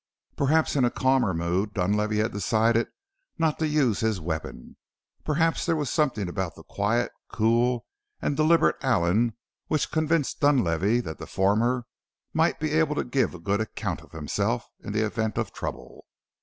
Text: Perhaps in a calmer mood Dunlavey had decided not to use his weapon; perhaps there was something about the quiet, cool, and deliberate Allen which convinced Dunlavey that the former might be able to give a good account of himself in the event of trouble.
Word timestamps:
Perhaps 0.35 0.75
in 0.75 0.83
a 0.83 0.89
calmer 0.89 1.31
mood 1.31 1.75
Dunlavey 1.75 2.17
had 2.17 2.31
decided 2.31 2.87
not 3.37 3.59
to 3.59 3.67
use 3.67 3.99
his 3.99 4.19
weapon; 4.19 4.75
perhaps 5.23 5.63
there 5.63 5.75
was 5.75 5.91
something 5.91 6.27
about 6.27 6.55
the 6.55 6.63
quiet, 6.63 7.11
cool, 7.31 7.85
and 8.19 8.35
deliberate 8.35 8.77
Allen 8.81 9.37
which 9.67 9.91
convinced 9.91 10.39
Dunlavey 10.41 11.01
that 11.01 11.19
the 11.19 11.27
former 11.27 11.85
might 12.33 12.59
be 12.59 12.71
able 12.71 12.95
to 12.95 13.03
give 13.03 13.35
a 13.35 13.39
good 13.39 13.61
account 13.61 14.01
of 14.01 14.11
himself 14.11 14.65
in 14.79 14.91
the 14.91 15.05
event 15.05 15.37
of 15.37 15.53
trouble. 15.53 16.05